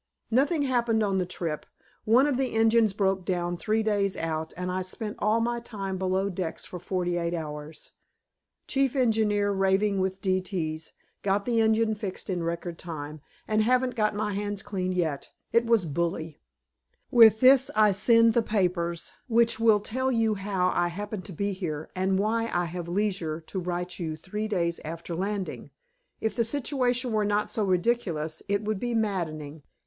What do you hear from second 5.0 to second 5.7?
all my